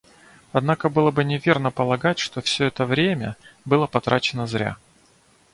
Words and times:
Однако 0.51 0.89
было 0.89 1.11
бы 1.11 1.23
неверно 1.23 1.69
полагать, 1.69 2.17
что 2.17 2.41
все 2.41 2.65
это 2.65 2.85
время 2.87 3.37
было 3.65 3.85
потрачено 3.85 4.47
зря. 4.47 4.77